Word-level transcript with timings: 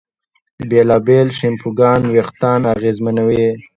بېلابېل 0.69 1.27
شیمپوګان 1.37 2.01
وېښتيان 2.13 2.61
اغېزمنوي. 2.75 3.47